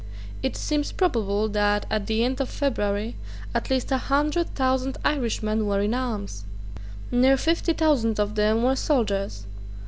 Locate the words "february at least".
2.49-3.91